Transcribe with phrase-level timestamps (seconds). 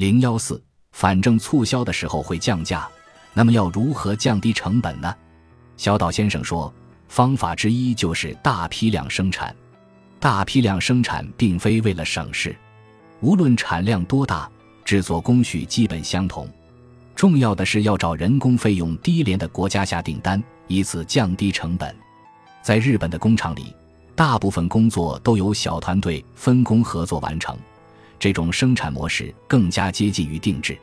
[0.00, 0.58] 零幺四，
[0.92, 2.88] 反正促销的时候会降价，
[3.34, 5.14] 那么要如何降低成本呢？
[5.76, 6.72] 小岛先生说，
[7.06, 9.54] 方法之一就是大批量生产。
[10.18, 12.56] 大批量生产并非为了省事，
[13.20, 14.50] 无论产量多大，
[14.86, 16.48] 制作工序基本相同。
[17.14, 21.94] 重要的是要找人工费用低廉的国家下订单，以此降低成本。
[22.62, 23.76] 在日本的工厂里，
[24.16, 27.54] 大部分工作都由小团队分工合作完成，
[28.20, 30.78] 这种生产模式更加接近于定制。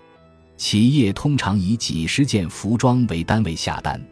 [0.58, 4.04] 企业通常以几十件服装为单位下单，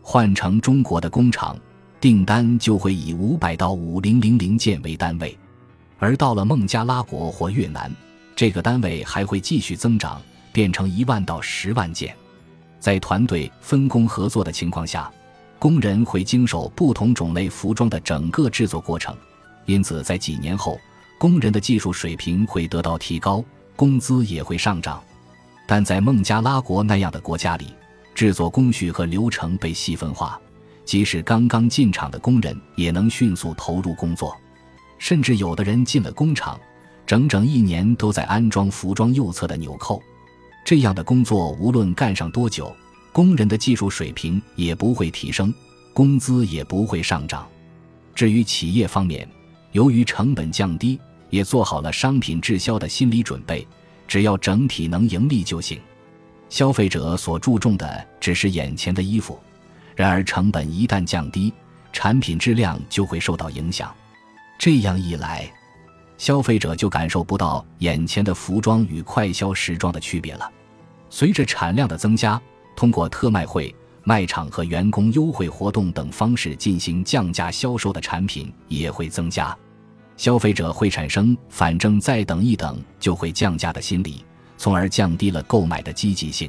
[0.00, 1.56] 换成中国的工厂。
[2.00, 5.38] 订单就会以五百到五零零零件为单位，
[6.00, 7.94] 而到了孟加拉国或越南，
[8.34, 10.20] 这个单位还会继续增长，
[10.52, 12.12] 变成一万到十万件。
[12.80, 15.08] 在团队分工合作的情况下，
[15.60, 19.16] 工人会经手不同种类服装的整个制作过程，
[19.66, 20.76] 因此在几年后，
[21.22, 23.44] 工人的技术水平会得到提高，
[23.76, 25.00] 工资也会上涨。
[25.68, 27.68] 但在孟加拉国那样的国家里，
[28.12, 30.36] 制作工序和流程被细分化。
[30.84, 34.36] 即使刚刚进厂的工人也能迅速投入工作，
[34.98, 36.58] 甚至有的人进了工厂，
[37.06, 40.02] 整整一年都在安装服装右侧的纽扣。
[40.64, 42.74] 这样的工作无论干上多久，
[43.12, 45.54] 工人的技术水平也不会提升，
[45.94, 47.46] 工资也不会上涨。
[48.12, 49.28] 至于企业方面，
[49.70, 50.98] 由于成本降低，
[51.32, 53.66] 也做好了商品滞销的心理准备，
[54.06, 55.80] 只要整体能盈利就行。
[56.50, 59.40] 消费者所注重的只是眼前的衣服。
[59.96, 61.50] 然而，成本一旦降低，
[61.90, 63.90] 产品质量就会受到影响。
[64.58, 65.50] 这样一来，
[66.18, 70.52] 消费者就感受不到眼前的服装与快消时装的区别了。
[71.08, 72.38] 随着产量的增加，
[72.76, 73.74] 通过特卖会、
[74.04, 79.56] 卖场和员工优惠活动等方式进行降价销售的产品也会增加。
[80.22, 84.24] 消费者会产生“反正再等一等就会降价”的心理，
[84.56, 86.48] 从而降低了购买的积极性。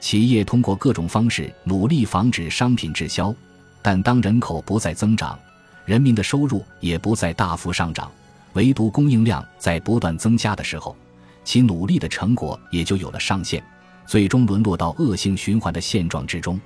[0.00, 3.34] 企业通过各种方式努力防止商品滞销，
[3.82, 5.38] 但当人口不再增长，
[5.84, 8.10] 人民的收入也不再大幅上涨，
[8.54, 10.96] 唯独供应量在不断增加的时候，
[11.44, 13.62] 其努力的成果也就有了上限，
[14.06, 16.58] 最终沦落到恶性循环的现状之中。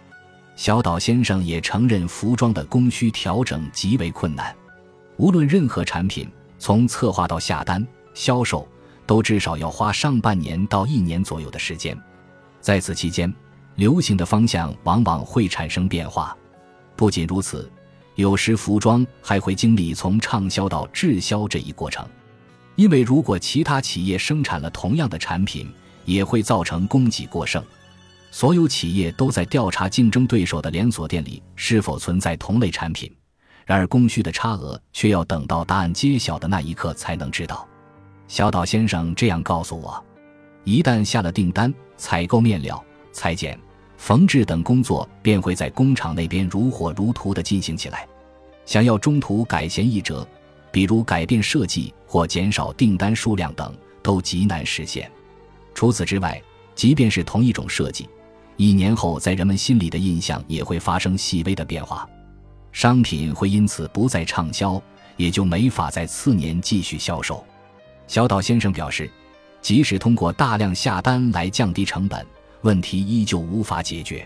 [0.54, 4.54] 小岛先生也承认，服装的供需调整极为困难，
[5.16, 8.66] 无论任何产品，从策划到下单、销售，
[9.06, 11.96] 都至少要花上半年到一年左右的时间。
[12.60, 13.32] 在此期间，
[13.76, 16.36] 流行的方向往往会产生变化。
[16.96, 17.70] 不仅如此，
[18.16, 22.04] 有时服装还会经历从畅销到滞销这一过程。
[22.74, 25.72] 因为如果其他企业生产了同样的产品，
[26.04, 27.62] 也会造成供给过剩。
[28.30, 33.10] 所有企业都在调查竞争对手的连锁店里是否存在同类产品，
[33.68, 37.68] 然而供需的差额却要等到答案揭晓的那一刻才能知道。
[38.26, 40.02] 小岛先生这样告诉我。
[40.64, 43.60] 一旦下了订单，采购面料、裁剪、
[43.98, 48.08] 缝制等工作便会在工厂那边如火如荼地进行起来。
[48.64, 50.26] 想要中途改弦易辙，
[50.72, 55.12] 比如改变设计或减少订单数量等，都极难实现。
[55.74, 56.42] 除此之外，
[56.74, 58.08] 即便是同一种设计，
[58.56, 62.08] 一年后在人们心里的印象也会发生细微的变化，
[62.78, 64.80] 商品会因此不再畅销，
[65.16, 67.44] 也就没法在次年继续销售。
[68.06, 69.10] 小岛先生表示。
[69.60, 72.24] 即使通过大量下单来降低成本，
[72.60, 74.24] 问题依旧无法解决。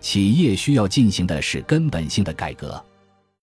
[0.00, 2.82] 企业需要进行的是根本性的改革。